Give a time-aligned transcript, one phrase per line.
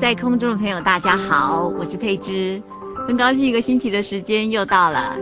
[0.00, 2.62] 在空中的朋友，大家好，我是佩芝，
[3.06, 5.14] 很高兴一个星期的时间又到了。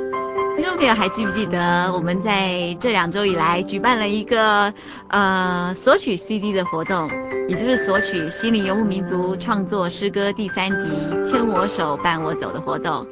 [0.55, 4.73] 听众朋友还记不记得我们在这两周以来举办了一个
[5.09, 7.11] 呃索取 CD 的活动，
[7.49, 10.87] 也就是索取《心灵游牧民族》创作诗歌第三集
[11.23, 13.05] 《牵我手伴我走》的活动。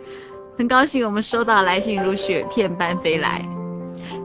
[0.56, 3.44] 很高兴我们收到来信如雪片般飞来，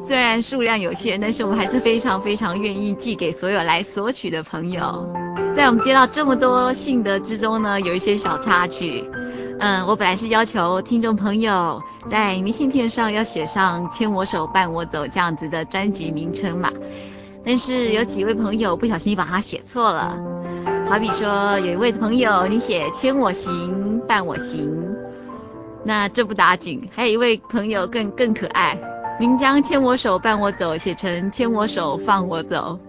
[0.03, 5.12] 虽然数量有限，但是我们还是非常非常愿意寄给所有来索取的朋友。
[5.56, 9.03] 在我们接到这么多信的之中呢，有一些小插曲。
[9.59, 11.79] 嗯，我本来是要求听众朋友
[12.09, 16.72] 在明信片上要写上“牵我手，伴我走”这样子的专辑名称嘛，
[17.45, 20.17] 但是有几位朋友不小心把它写错了。
[20.88, 24.68] 好比说，有一位朋友你写“牵我行，伴我行”，
[25.85, 26.89] 那这不打紧。
[26.95, 28.75] 还有一位朋友更更可爱，
[29.19, 32.79] 您将“牵我手，伴我走”写成“牵我手，放我走”。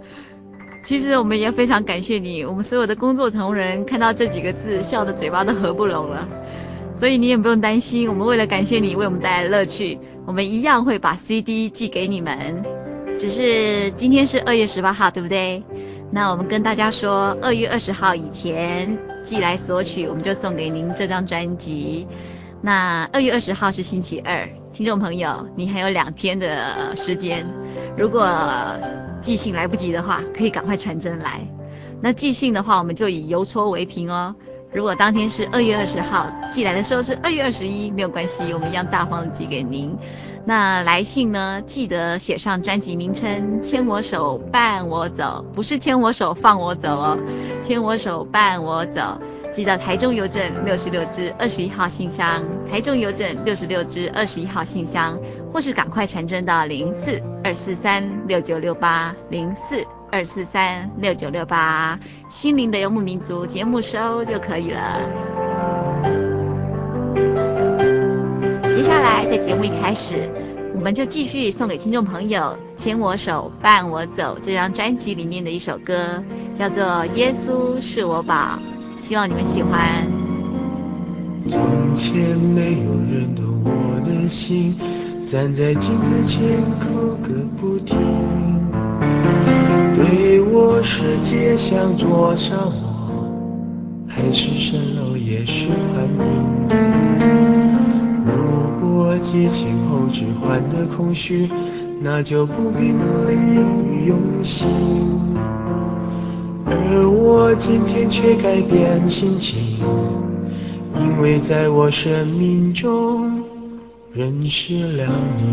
[0.84, 6.28] 其实我们也非常感谢你，我们所有的工作同仁看到这几个字，笑得嘴巴都合不拢了。
[6.96, 12.64] 所以你也不用担心，我们为了感谢你为我们带来乐趣，我们一样会把 CD 寄给你们。
[13.18, 15.62] 只是今天是二月十八号，对不对？
[16.10, 22.06] 那我们跟大家说，二月二十号以前寄来索取，我们就送给您这张专辑。
[22.62, 27.46] 那二月二十号是星期二，听众朋友，你还有两天的时间，
[27.96, 28.26] 如果。
[29.22, 31.46] 寄信来不及的话，可以赶快传真来。
[32.00, 34.34] 那寄信的话，我们就以邮戳为凭哦。
[34.72, 39.96] 如果当天是二月二十号，寄来的时候是二月二十一，没有关系，我们一样大方的寄给您。
[40.44, 47.16] 那来信呢，记得写上专辑名称，牵我手，伴我走，不是牵我手放我走哦，
[47.62, 49.20] 牵我手伴我走。
[49.52, 55.18] 寄到台中邮政六十六支二十一号信箱，台中邮政六十六支二十一号信箱，
[55.52, 65.02] 或是赶快传真到零四二四三六九六八零四二四三六九六八，心灵的游牧民族节目收就可以了。
[68.74, 70.30] 接下来在节目一开始，
[70.74, 76.24] 我们就继续送给听众朋友《牵我手，伴我走》这张专辑里面的一首歌，
[76.54, 76.82] 叫做
[77.14, 78.58] 《耶稣是我宝》。
[79.02, 80.06] 希望你们喜欢。
[81.48, 81.60] 从
[81.92, 84.76] 前没有人懂我的心，
[85.26, 86.40] 站在镜子前
[86.78, 87.98] 哭个不停。
[89.92, 93.28] 对我世界像灼伤我，
[94.06, 96.68] 还是蜃楼也是幻影。
[98.24, 101.50] 如果激情后只换了空虚，
[102.00, 104.68] 那就不必努力用心。
[106.64, 109.58] 而我今天却改变心情，
[110.98, 113.42] 因为在我生命中
[114.12, 115.04] 认识了
[115.38, 115.44] 你。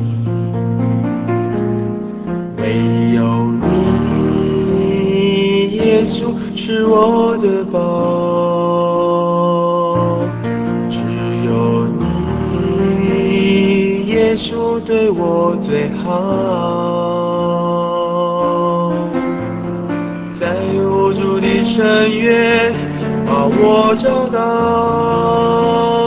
[2.57, 3.65] 没有你，
[5.77, 7.79] 耶稣是我的宝，
[10.89, 10.99] 只
[11.45, 11.85] 有
[12.91, 17.18] 你，耶稣对我最好。
[20.39, 22.73] 在无助的深渊，
[23.25, 25.98] 把我找到。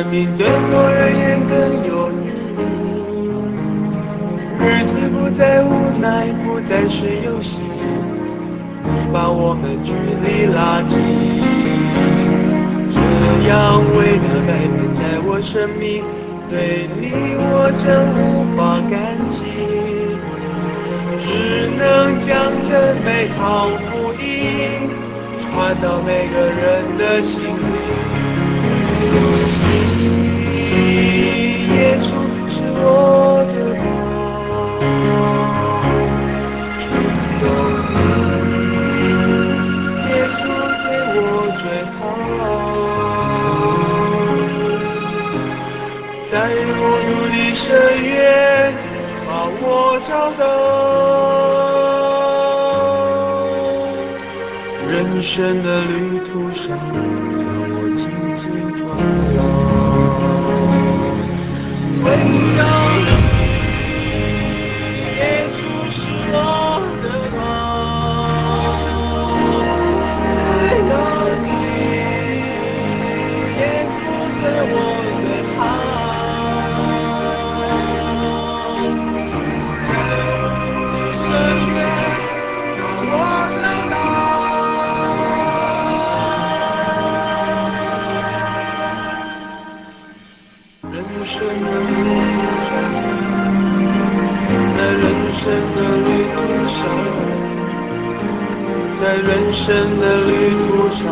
[0.00, 2.64] 生命对我而言更有意义，
[4.64, 5.68] 日子不再无
[6.00, 7.60] 奈，不再是游戏，
[8.82, 9.92] 你把我们距
[10.24, 10.96] 离拉近，
[12.90, 12.98] 这
[13.46, 16.02] 样伟大改变在我生命，
[16.48, 19.44] 对你我真无法感激，
[21.20, 24.88] 只能将这美好福音
[25.38, 27.79] 传到每个人的心里。
[32.82, 32.84] 我
[33.44, 33.84] 的梦，
[36.78, 36.82] 只
[37.42, 37.44] 有
[38.46, 38.52] 你，
[40.08, 40.38] 耶稣
[40.84, 41.18] 给我
[41.60, 41.62] 最
[41.96, 41.98] 好。
[46.24, 46.32] 在
[46.78, 47.60] 我努力深
[48.04, 48.10] 渊，
[49.26, 49.28] 把
[49.60, 49.64] 我
[50.08, 50.42] 找到。
[54.88, 56.49] 人生的旅途。
[62.32, 62.89] 唯有
[99.00, 101.06] 在人生的旅途上，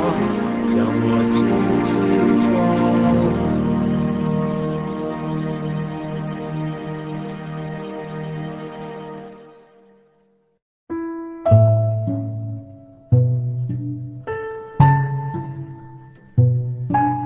[0.68, 1.42] 将我紧
[1.82, 1.96] 紧
[2.42, 2.52] 抓。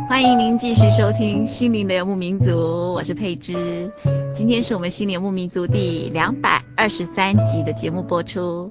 [0.09, 2.50] 欢迎您继续收听《心灵的游牧民族》，
[2.93, 3.91] 我是佩芝。
[4.32, 8.70] 今天是我们《心灵牧民族》第两百二十三集的节目播出。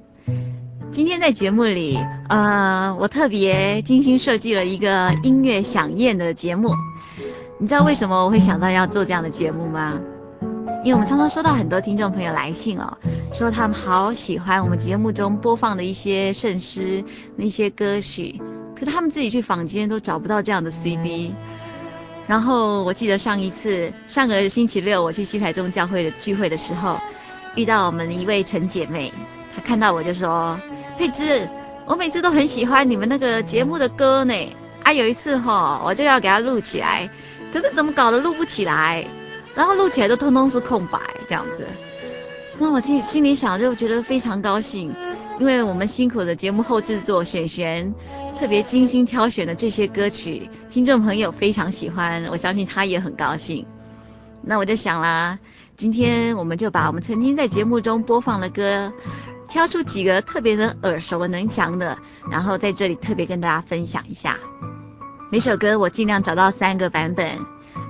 [0.92, 1.98] 今天在节目里，
[2.28, 6.74] 呃，我特别精心设计了一个音乐饗宴的节目。
[7.58, 9.98] 你知道为什么我会想到要做这样的节目吗？
[10.84, 12.98] 因为我们常常收到很多听众朋友来信哦，
[13.32, 17.02] 说他们好喜欢我们节目中播放的一些圣诗、
[17.36, 18.38] 那些歌曲，
[18.78, 21.32] 可他们自己去坊间都找不到这样的 CD。
[22.26, 26.98] 然后我记得上一次，上个星期六我去西台中教会的聚会的时候，
[27.56, 29.10] 遇到我们一位陈姐妹，
[29.54, 30.58] 他看到我就说。
[30.98, 31.48] 佩芝，
[31.86, 34.34] 我每次都很喜欢你们那个节目的歌呢。
[34.84, 37.08] 啊，有一次哈，我就要给他录起来，
[37.52, 39.06] 可是怎么搞的录不起来，
[39.54, 41.66] 然后录起来都通通是空白这样子。
[42.58, 44.94] 那我心心里想就觉得非常高兴，
[45.40, 47.94] 因为我们辛苦的节目后制作选选，
[48.38, 53.66] 特别精心挑选的这些歌曲，听众朋友非常喜欢，我相信他也很高兴。
[54.42, 55.38] 那我就想啦，
[55.76, 58.92] 今天我们就把我们曾经在节目中播放的歌。
[59.52, 61.98] 挑出几个特别的耳熟能详的，
[62.30, 64.38] 然后在这里特别跟大家分享一下。
[65.30, 67.38] 每首歌我尽量找到三个版本，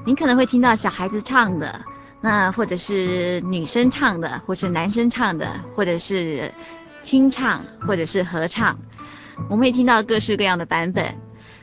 [0.04, 1.82] 您可能会听到小孩子唱的，
[2.20, 6.52] 那或者是女生唱的，或是男生唱的，或者是
[7.00, 8.76] 清唱，或者是合唱。
[9.48, 11.14] 我们会听到各式各样的版本。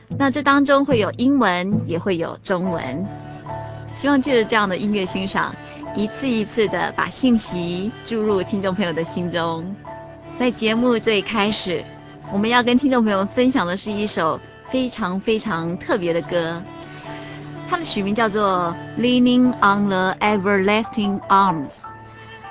[0.08, 3.06] 那这当中会有英文，也会有中文。
[3.92, 5.54] 希望借着这样的音乐欣赏，
[5.94, 9.76] 一次一次的把信息注入听众朋友的心中。
[10.40, 11.84] 在节目最开始，
[12.32, 16.62] 我们要跟听众朋友们分享的是一首非常非常特别的歌，
[17.68, 21.82] 它的曲名叫做《Leaning on the Everlasting Arms》，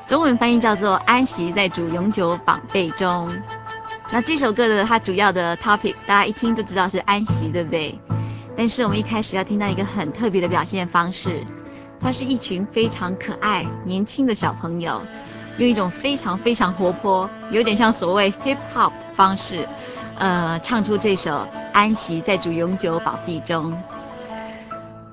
[0.06, 3.28] 中文翻译叫做《安息在主永久膀臂中》。
[4.12, 7.98] 那这首歌的它主要的 topic，大家一听就知道是安息，对不对？
[8.56, 11.44] 但是我们一开始要听到一个很特别的表现方式，
[12.00, 15.02] 它是一群非常可爱、年轻的小朋友。
[15.60, 19.68] 用一种非常非常活泼，有点像所谓 hip hop 的方式，
[20.18, 21.32] 呃，唱出这首
[21.74, 23.72] 《安息在主永久膀臂中》。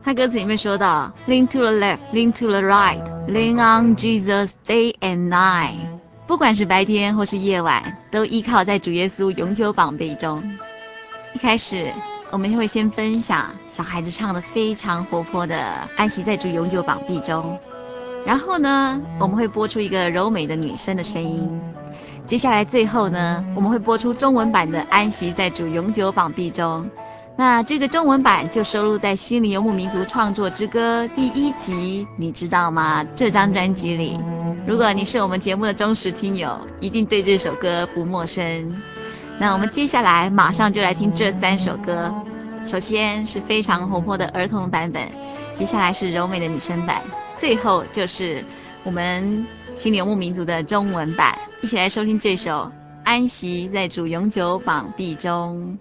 [0.05, 5.81] 他歌词里面说到：Lean to the left, lean to the right, lean on Jesus day and night。
[6.29, 10.41] 不管是白天或是夜晚，都依靠在主耶稣永久膀臂中。
[11.33, 11.93] 一开始，
[12.31, 15.57] 我们会先分享小孩子唱的非常活泼的
[15.97, 17.59] 《安息在主永久膀臂中》。
[18.27, 21.49] 然后呢，我们会播出一个柔美的女生的声音，
[22.25, 26.83] 接下来最后呢，我们会播出中文版的《安息在主永久膀臂中》。
[27.37, 33.05] 那这个中文版就收录在《心灵游牧民族创作之歌》第一集，你知道吗？
[33.15, 34.19] 这张专辑里，
[34.67, 38.75] 如果你是我们节目的忠实听友，一定对这首歌不陌生。
[39.39, 42.13] 那我们接下来马上就来听这三首歌。
[42.65, 45.03] 首先是非常活泼的儿童版本，
[45.59, 47.03] 接下来是柔美的女生版，
[47.39, 48.45] 最后就是
[48.85, 51.39] 我们心灵游牧民族的中文版。
[51.63, 52.53] 一起来收听这首
[53.05, 55.79] 《安息在主永久膀臂中》。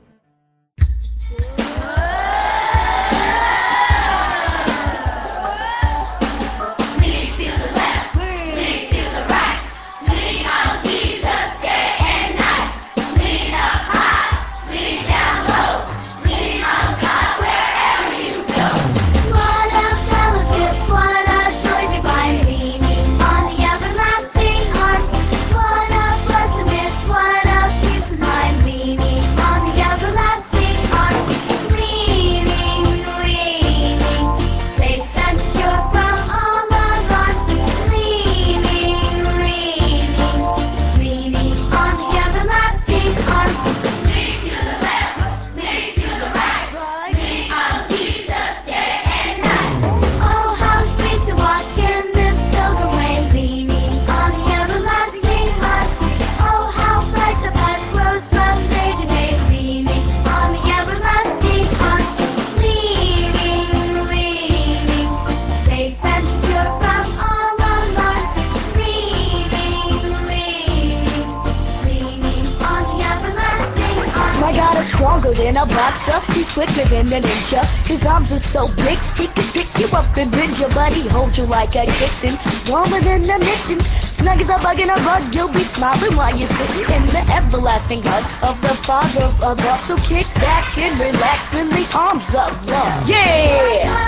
[78.25, 81.43] arms are so big, he can pick you up and bend your body, hold you
[81.43, 83.79] like a kitten, warmer than a mitten.
[84.09, 87.23] Snug as a bug in a rug, you'll be smiling while you're sitting in the
[87.31, 89.81] everlasting hug of the Father above.
[89.81, 93.09] So kick back and relax in the arms of love.
[93.09, 94.04] Yeah!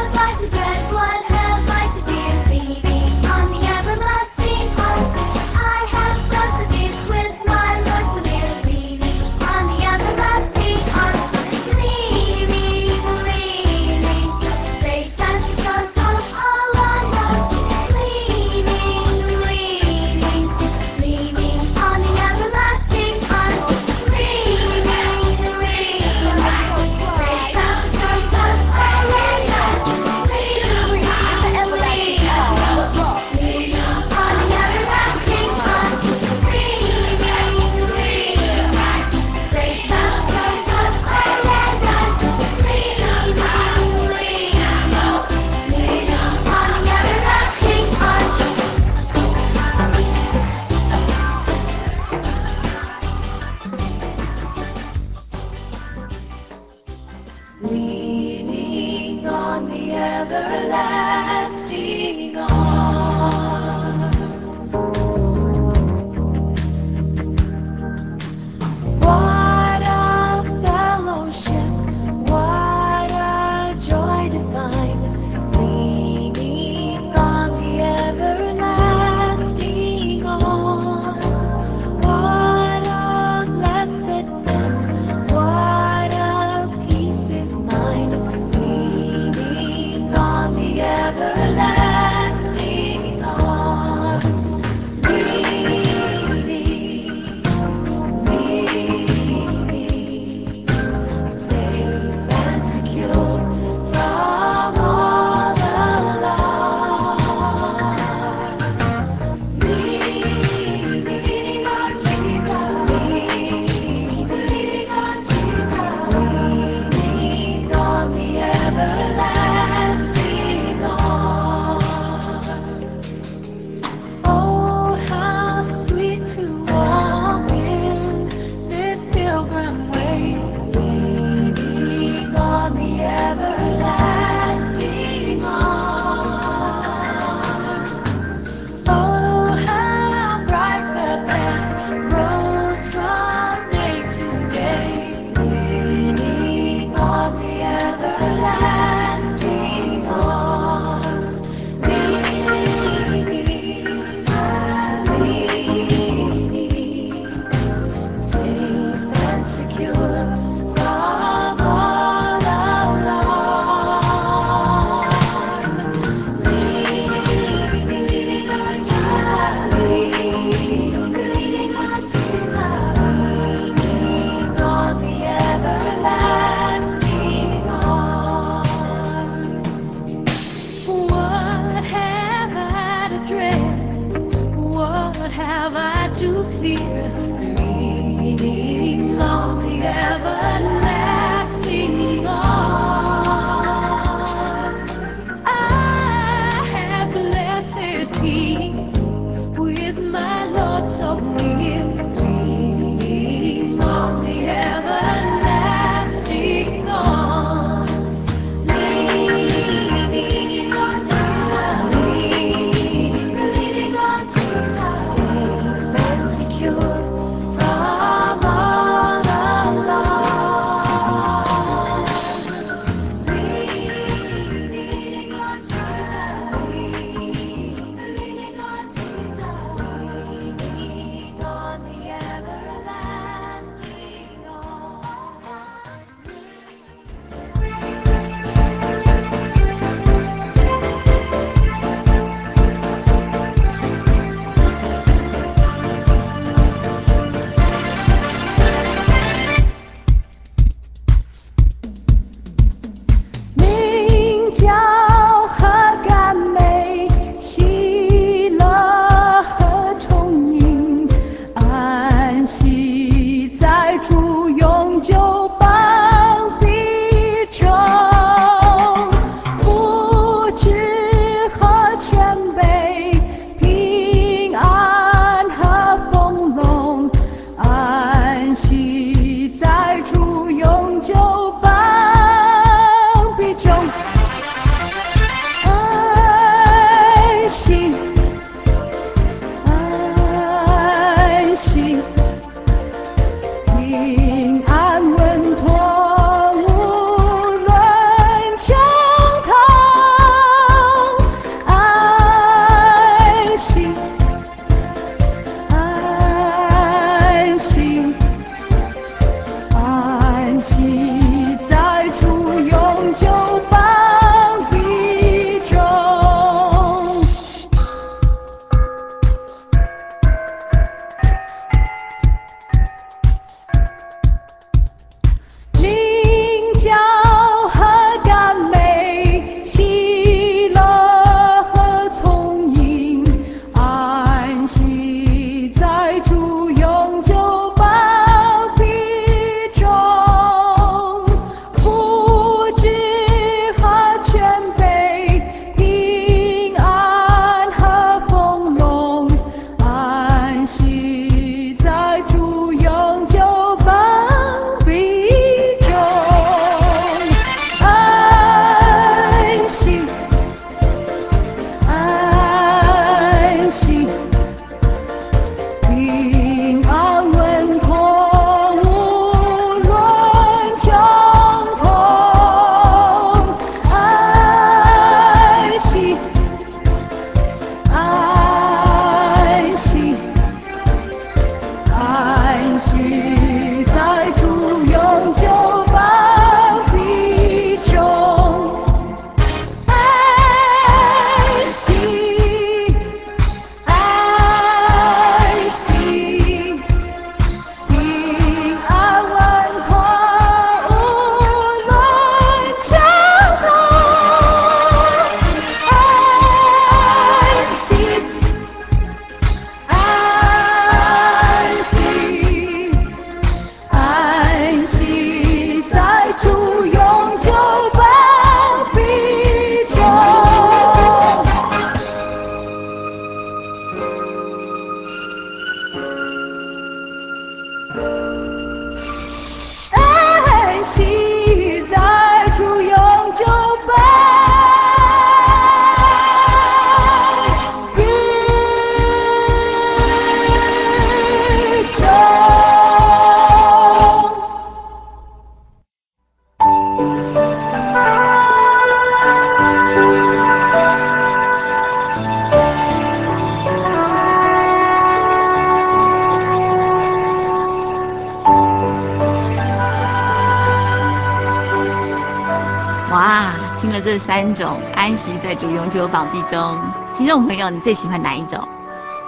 [464.57, 466.77] 种安息在主永久膀臂中，
[467.13, 468.67] 听众朋友，你最喜欢哪一种？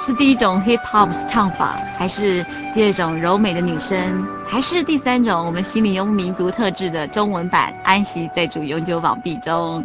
[0.02, 9.84] 是第一种 hip hop 唱法，还是第二种柔美的女声，还是第三种我们心里有民族特质的中文版安息在主永久膀臂中？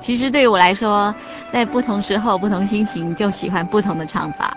[0.00, 1.14] 其实对于我来说，
[1.52, 4.56] 在不同时候、不同心情，就喜欢不同的唱法。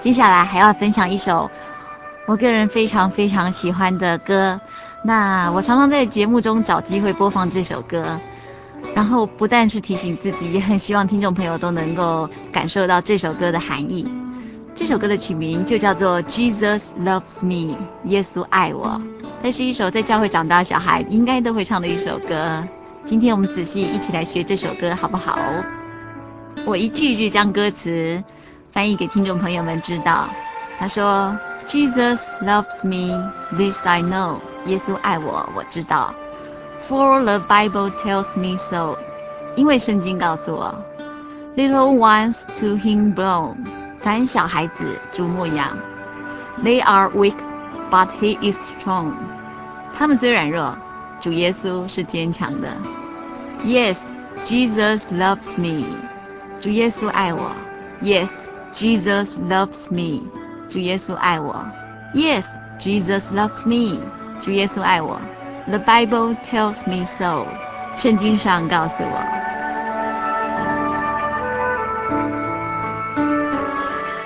[0.00, 1.50] 接下来还要分享一首
[2.26, 4.60] 我个人非常非常喜欢的歌，
[5.02, 8.20] 那我常常在节目中找机会播放这首歌。
[8.94, 14.10] 然后不但是提醒自己，也很希望听众朋友都能够感受到这首歌的含义。
[14.74, 19.00] 这首歌的曲名就叫做《Jesus Loves Me》，耶稣爱我。
[19.42, 22.66] 这是一首在教会长大的小孩应该都会唱的一首歌。
[23.04, 25.38] 今天我们仔细一起来学这首歌，好不好？
[26.66, 28.22] 我一句一句将歌词
[28.70, 30.28] 翻译给听众朋友们知道。
[30.78, 31.36] 他说
[31.66, 34.36] ：“Jesus loves me, this I know。
[34.66, 36.14] 耶稣爱我，我知道。”
[36.87, 38.97] For the Bible tells me so，
[39.55, 40.75] 因为圣经告诉我，
[41.55, 43.55] Little ones to Him belong，
[44.01, 45.77] 凡小孩子主牧养，
[46.63, 47.37] They are weak,
[47.89, 49.13] but He is strong，
[49.97, 50.75] 他们虽软弱，
[51.21, 52.69] 主耶稣是坚强的。
[53.63, 53.99] Yes,
[54.43, 55.85] Jesus loves me，
[56.59, 57.51] 主耶稣爱我。
[58.01, 58.29] Yes,
[58.73, 60.23] Jesus loves me，
[60.67, 61.65] 主耶稣爱我。
[62.13, 62.43] Yes,
[62.79, 64.01] Jesus loves me，
[64.41, 65.21] 主耶稣爱我。
[65.70, 67.46] The Bible tells me so，
[67.98, 69.22] 圣经上告诉我。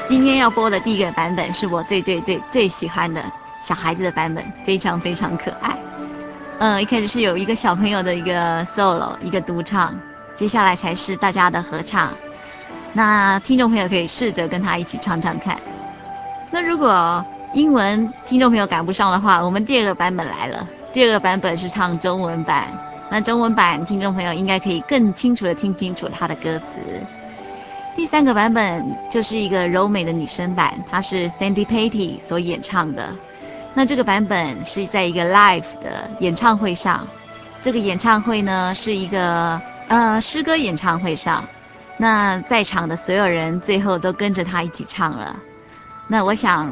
[0.07, 3.21] 今天要播的第一个版本是我最最最最喜欢的
[3.61, 5.77] 小孩子的版本，非常非常可爱。
[6.61, 9.99] 嗯，一开始是有一个小朋友的一个 solo，一个独唱，
[10.37, 12.13] 接下来才是大家的合唱。
[12.93, 15.59] 那听众朋友可以试着跟他一起唱唱看。
[16.53, 20.65] 那如果英文听众朋友赶不上的话，我们第二个版本来了。
[20.93, 22.69] 第二个版本是唱中文版，
[23.11, 26.79] 那中文版听众朋友应该可以更清楚地听清楚它的歌词。
[27.97, 33.15] 第三个版本就是一个柔美的女声版，它是 Sandy Patty 所演唱的。
[33.75, 37.07] 那这个版本是在一个 live 的演唱会上，
[37.63, 41.47] 这个演唱会呢是一个呃诗歌演唱会上，
[41.97, 45.37] 那在场的所有人最后都跟着他一起唱了。
[46.07, 46.71] 那我想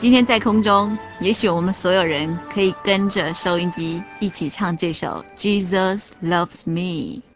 [0.00, 7.27] 今天在空中，也许我们所有人可以跟着收音机一起唱这首 Jesus Loves Me。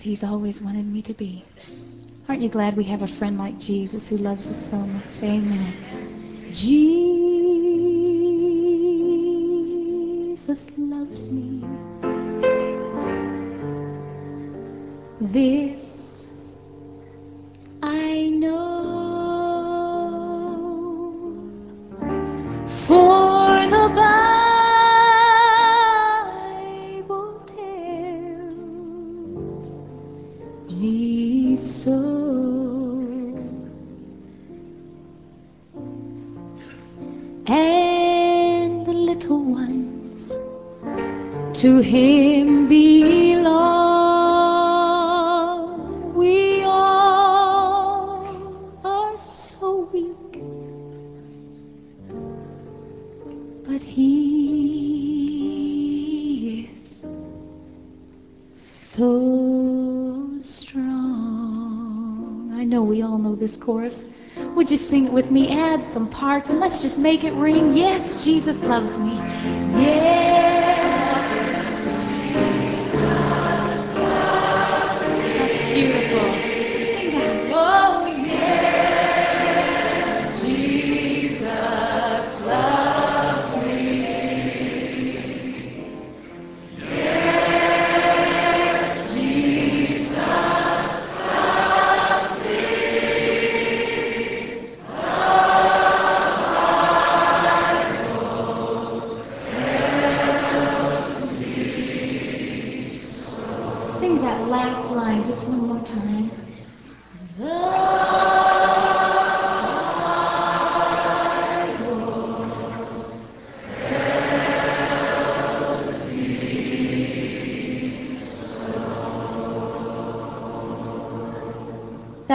[0.00, 1.44] He's always wanted me to be.
[2.28, 5.22] Aren't you glad we have a friend like Jesus who loves us so much?
[5.22, 5.74] Amen.
[6.52, 7.50] Jesus
[10.78, 11.64] loves me.
[15.20, 16.09] This
[63.70, 64.04] chorus.
[64.56, 65.48] Would you sing it with me?
[65.48, 67.74] Add some parts and let's just make it ring.
[67.74, 69.14] Yes, Jesus loves me.
[69.14, 69.89] Yes.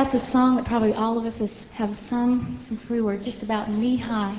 [0.05, 3.71] That's a song that probably all of us have sung since we were just about
[3.71, 4.35] knee high.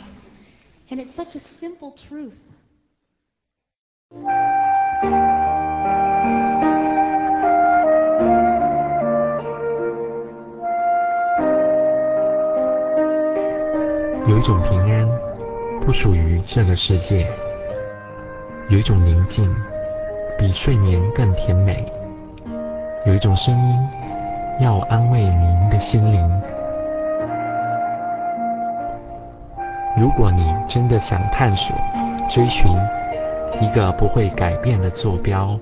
[0.93, 2.39] And it's such a simple truth.
[14.29, 15.09] 有一种平安，
[15.81, 17.27] 不属于这个世界；
[18.69, 19.53] 有一种宁静，
[20.39, 21.91] 比睡眠更甜美；
[23.05, 24.06] 有一种声音，
[24.59, 26.43] 要安慰您的心灵。
[29.97, 31.77] 如果你真的想探索、
[32.29, 32.71] 追寻
[33.61, 35.59] 一个不会改变的坐标，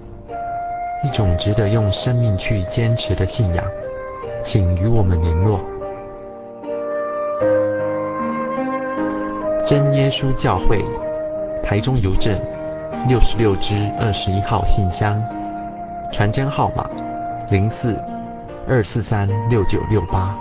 [1.02, 3.64] 一种值得用生命去坚持的信仰，
[4.42, 5.60] 请与我们联络。
[9.64, 10.84] 真耶稣教会，
[11.62, 12.38] 台中邮政
[13.08, 15.22] 六十六支二十一号信箱，
[16.12, 16.88] 传真号码
[17.50, 17.96] 零四
[18.66, 20.34] 二四三六九六八。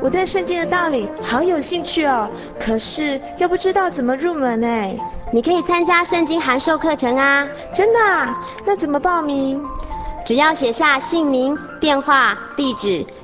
[0.00, 2.28] 我对圣经的道理好有兴趣哦，
[2.58, 4.68] 可是又不知道怎么入门呢。
[5.32, 7.46] 你可以参加圣经函授课程啊！
[7.72, 8.44] 真的啊？
[8.64, 9.62] 那怎么报名？
[10.24, 13.04] 只要写下姓名、电话、地址，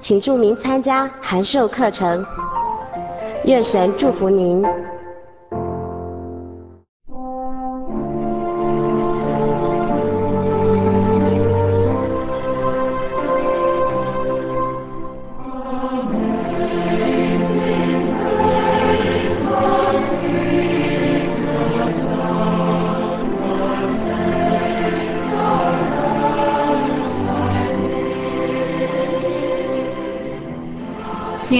[0.00, 2.24] 请注明参加函授课程。
[3.44, 4.64] 愿神祝福您。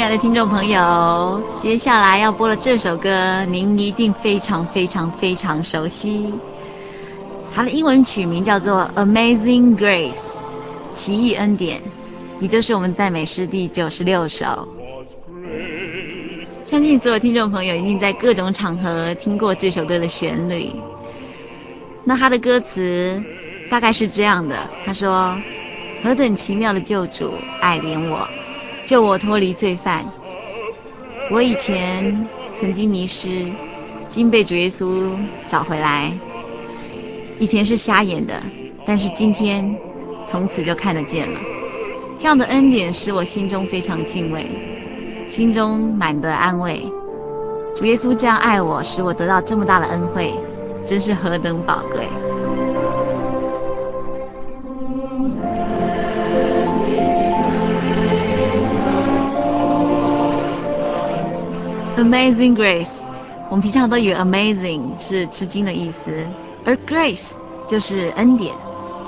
[0.09, 6.33] 爱的听众朋友，接下来要播的这首歌，您一定非常非常非常熟悉。
[7.55, 10.15] 它的英文曲名叫做《Amazing Grace》，
[10.95, 11.83] 奇异恩典，
[12.41, 14.67] 也就是我们赞美诗第九十六首。
[16.65, 20.73] 相信所有听众朋友一定在各种场合听过这首歌的旋律。
[22.05, 23.23] 那它的歌词
[23.69, 25.39] 大概是这样的：他说，
[26.03, 28.27] 何等奇妙的救主，爱怜我，
[28.87, 30.05] 救我脱离罪犯。
[31.31, 33.53] 我以前曾经迷失，
[34.09, 36.13] 今被主耶稣找回来。
[37.39, 38.43] 以前是瞎眼的，
[38.87, 39.77] 但是今天
[40.27, 41.39] 从此就看得见了。
[42.19, 44.47] 这样的恩典使我心中非常敬畏。
[45.29, 46.83] 心中满得安慰，
[47.77, 50.33] 主耶稣这样爱我，使我得到这么大的恩惠，
[50.87, 52.09] 真是何等宝贵。
[61.99, 63.01] Amazing Grace，
[63.51, 66.25] 我们平常都以为 Amazing 是吃惊的意思，
[66.65, 67.33] 而 Grace
[67.67, 68.55] 就是恩典。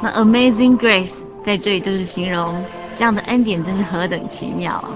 [0.03, 2.65] 那 Amazing Grace 在这里就是形容
[2.97, 4.91] 这样的恩典真是何等奇妙啊！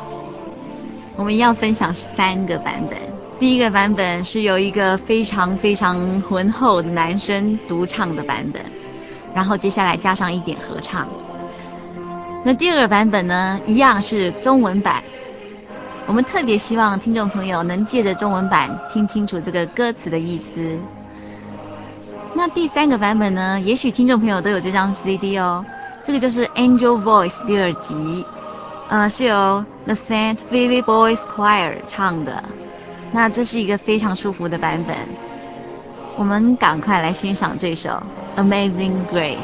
[1.14, 2.98] 我们要分享三个版本。
[3.38, 8.60] 第一个版本是由一个非常非常浑厚的男声独唱的版本，
[9.32, 11.06] 然后接下来加上一点合唱。
[12.44, 15.00] 那第二个版本呢，一样是中文版。
[16.06, 20.78] 我们特别希望听众朋友能借着中文版听清楚这个歌词的意思。
[22.34, 25.64] 那第三个版本呢，也许听众朋友都有这张 CD 哦，
[26.02, 28.26] 这个就是《Angel Voice》第二集。
[28.88, 32.44] 呃，是由 The Saint Philip Boys Choir 唱的，
[33.12, 34.96] 那这是一个非常舒服的版本。
[36.16, 38.02] 我们赶快来欣赏这首
[38.40, 39.36] 《Amazing Grace》。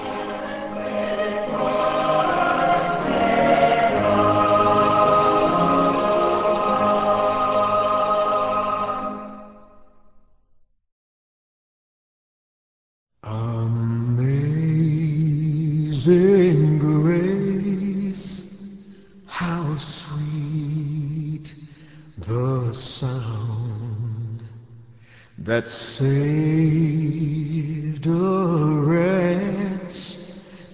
[25.60, 26.06] that saved
[28.06, 28.10] a
[28.86, 30.16] wretch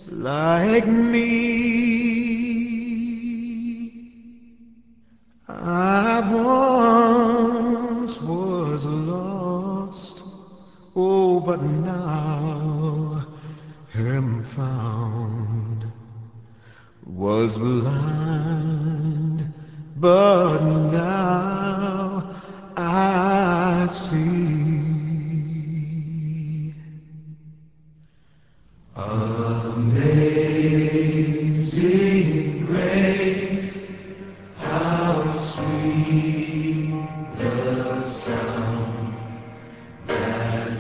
[0.09, 1.26] like me.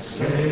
[0.07, 0.46] Say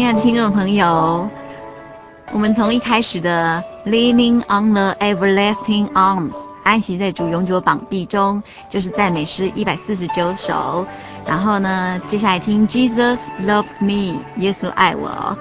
[0.00, 1.28] 亲爱的听众朋友，
[2.32, 10.86] 我们从一开始的 Leaning on the Everlasting Arms，安息在主永久膀臂中，就是赞美诗一百四十九首。
[11.26, 15.36] 然后呢，接下来听 Jesus Loves Me，耶稣爱我。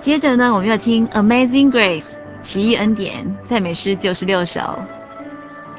[0.00, 4.78] 接着呢，我们要听 Amazing Grace，奇异恩典，赞美诗九十六首。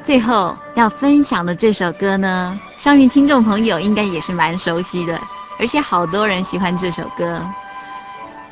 [0.04, 5.20] 最后要分享的这首歌呢，相信听众朋友应该也是蛮熟悉的，
[5.58, 7.42] 而且好多人喜欢这首歌。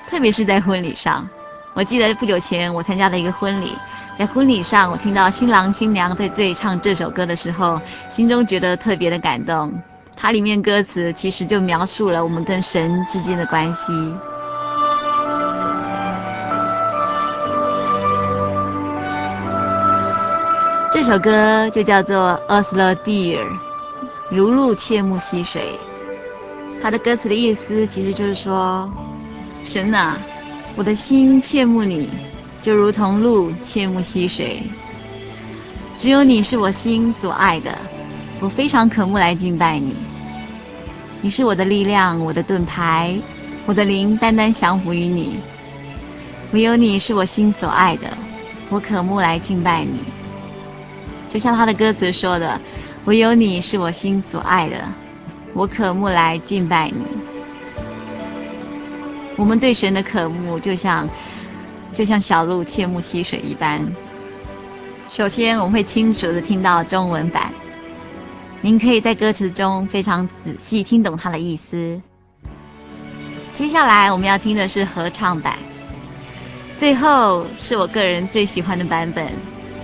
[0.08, 1.28] 特别是在婚礼上，
[1.74, 3.76] 我记得不久前我参加了一个婚礼，
[4.18, 7.78] 在婚礼上我听到新郎新娘在对唱这首歌的时候，
[8.10, 9.72] 心中觉得特别的感动。
[10.16, 13.92] 它里面歌词其实就描述了我们跟神之间的关系。
[20.90, 23.44] 这首歌就叫做《As the Deer》，
[24.30, 25.78] 如鹿切慕溪水。
[26.82, 28.90] 它的歌词的意思其实就是说。
[29.64, 30.18] 神啊，
[30.76, 32.08] 我的心切慕你，
[32.62, 34.62] 就如同鹿切慕溪水。
[35.98, 37.76] 只有你是我心所爱的，
[38.40, 39.94] 我非常渴慕来敬拜你。
[41.20, 43.18] 你是我的力量，我的盾牌，
[43.66, 45.38] 我的灵单单降服于你。
[46.52, 48.16] 唯有你是我心所爱的，
[48.70, 49.98] 我渴慕来敬拜你。
[51.28, 52.58] 就像他的歌词说的
[53.04, 54.76] ：“唯有你是我心所爱的，
[55.52, 57.02] 我渴慕来敬拜你。”
[59.38, 61.08] 我们对神的渴慕，就像
[61.92, 63.94] 就像小鹿切慕溪水一般。
[65.08, 67.52] 首先，我们会清楚地听到中文版。
[68.60, 72.02] 您可以在歌词中非常仔细听懂它的意思。
[73.54, 75.56] 接下来我们要听的是合唱版，
[76.76, 79.32] 最后是我个人最喜欢的版本，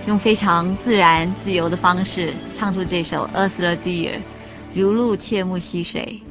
[0.05, 4.17] 用非常自然自由的方式唱出这首《As the Deer》，
[4.73, 6.21] 如鹿切慕溪水。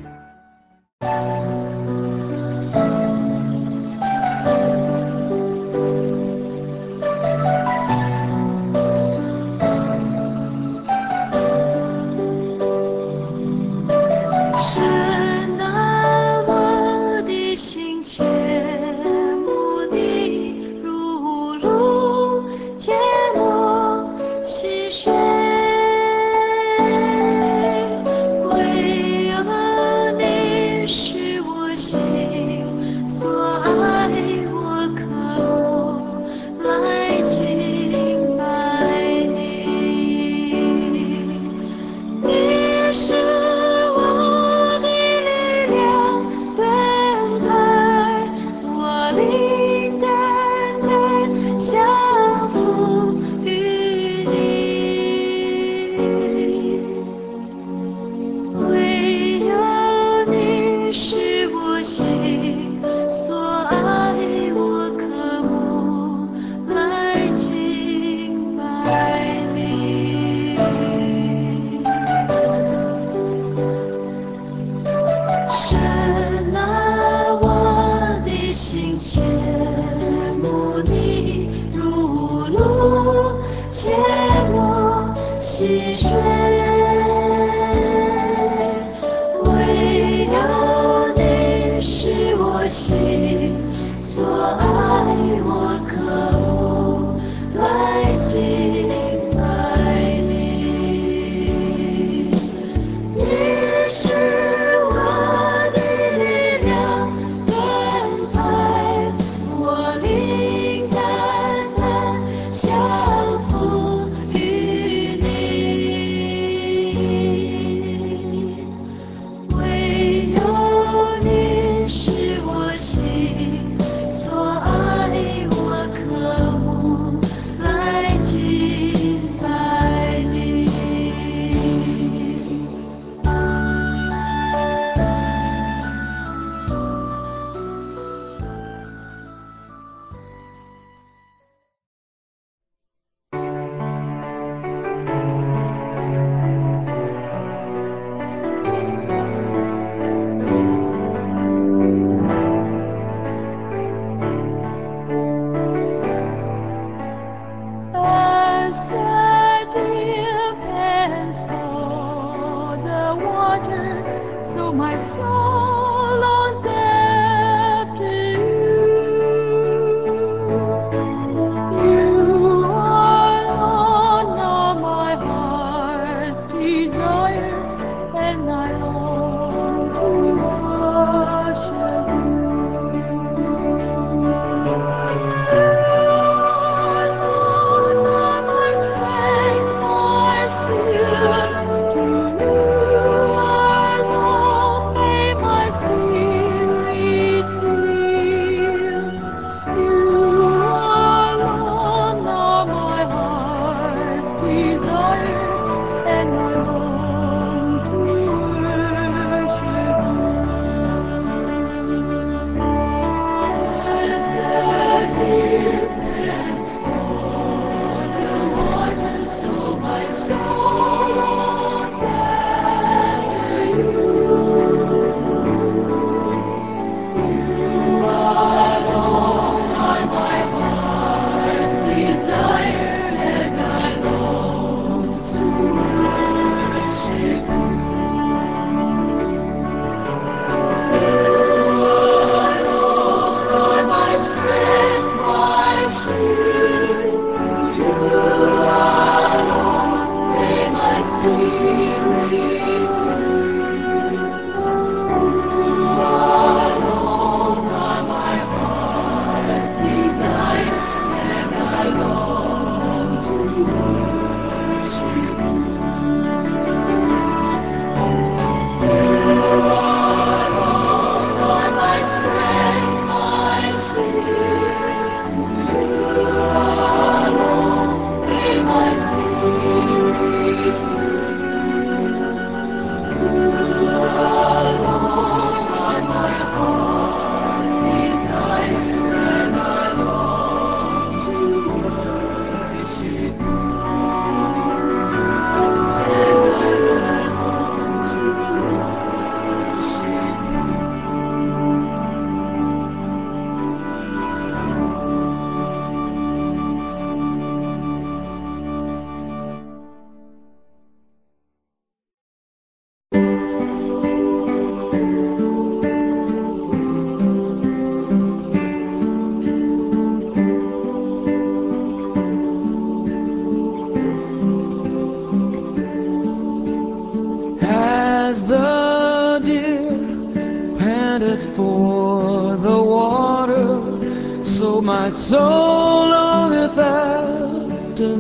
[335.04, 338.12] My soul longeth after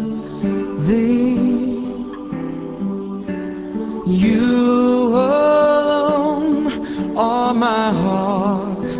[0.86, 1.80] thee.
[4.04, 8.98] You alone are my heart's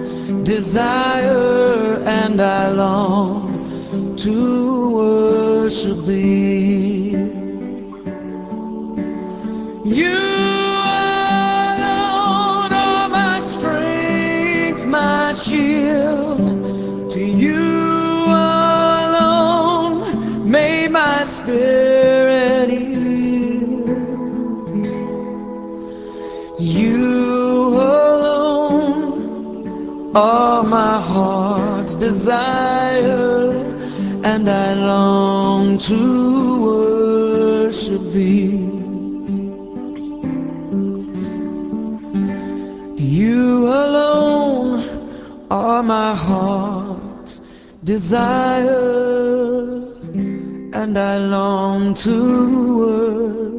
[0.53, 6.44] desire, and I long to worship thee.
[30.15, 33.51] Are my heart's desire,
[34.23, 38.53] and I long to worship thee.
[42.97, 44.83] You alone
[45.51, 47.41] are my heart's
[47.83, 48.71] desire,
[50.73, 53.54] and I long to worship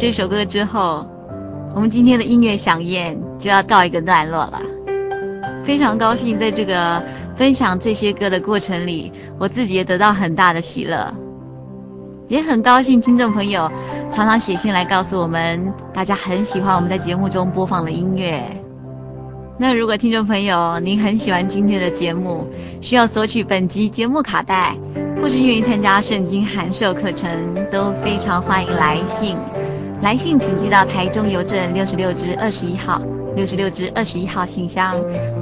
[0.00, 1.06] 这首歌之后，
[1.74, 4.62] 我们今天的音乐响宴就要告一个段落了。
[5.62, 7.04] 非常高兴在这个
[7.36, 11.14] 分享这些歌的过程里，我自己也得到很大的喜乐，
[12.28, 13.70] 也很高兴听众朋友
[14.10, 18.42] 常常写信来告诉我们，大家很喜欢我们在节目中播放的音乐。
[19.58, 22.46] 那如果听众朋友您很喜欢今天的节目，
[22.80, 24.74] 需要索取本集节目卡带，
[25.20, 29.36] 或是愿意参加圣经函授课程，都非常欢迎来信。
[30.02, 33.00] 来信请寄到台中邮政六十六支二十一号
[33.36, 34.96] 六十六支二十一号信箱，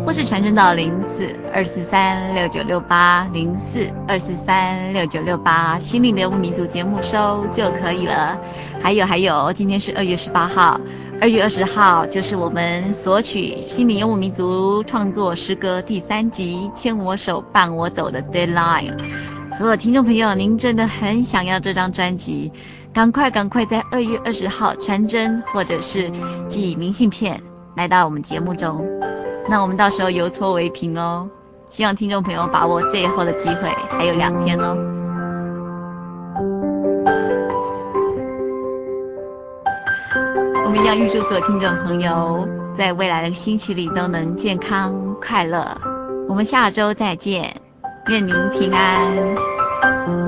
[0.04, 8.38] 或是传真到零四二四三六九六八零四二四三六九六八心灵的游牧民族节目收就可以了。
[8.82, 10.78] 还有还有，今天是二月十八号，
[11.20, 18.92] 二月二十号就是我们索取心灵游牧民族创作诗歌第三集《牵我手伴我走》的 deadline。
[19.56, 22.52] 所有听众朋友，您真的很想要这张专辑？
[22.98, 26.10] 赶快赶快，在二月二十号传真或者是
[26.48, 27.40] 寄明信片
[27.76, 28.84] 来到我们节目中，
[29.48, 31.30] 那我们到时候邮戳为凭哦。
[31.70, 34.76] 希望听众朋友把握最后的机会，还有两天哦。
[40.64, 45.80] 我们要预祝所有听众朋友在未来的星期里都能健康快乐。
[46.28, 47.54] 我们下周再见，
[48.08, 50.27] 愿您平安。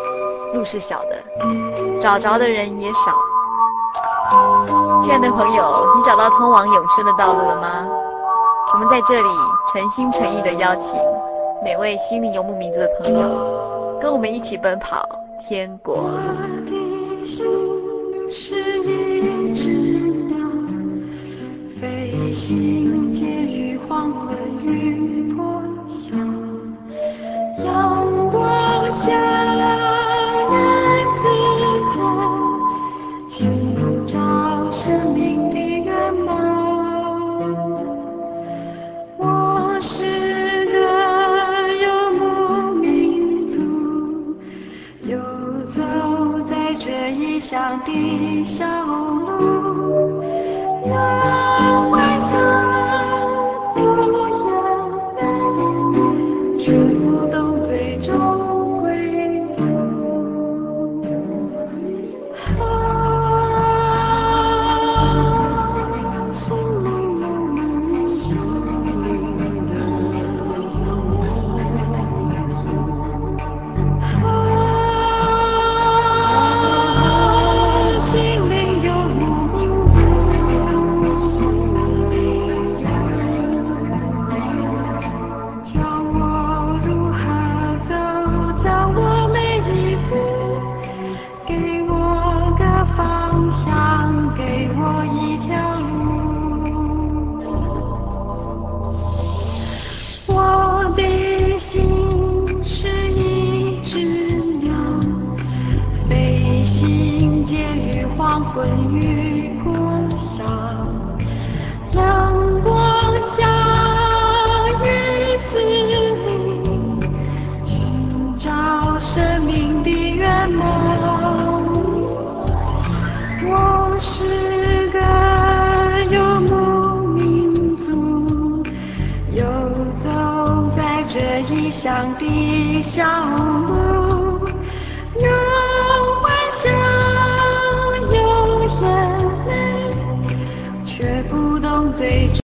[0.53, 1.21] 路是小的，
[2.01, 3.17] 找着的人也少。”
[5.03, 7.87] 亲爱的朋友，你找到通往永生的道路了吗？
[8.73, 9.29] 我们在这里
[9.71, 10.97] 诚心诚意地邀请。
[11.63, 15.07] 每位心灵游牧民族的朋友，跟我们一起奔跑
[15.39, 15.95] 天国。
[15.95, 16.11] 我
[16.65, 17.45] 的心
[18.31, 19.69] 是一只
[20.29, 20.37] 鸟，
[21.79, 26.15] 飞行介于黄昏与破晓，
[27.63, 30.00] 阳光下。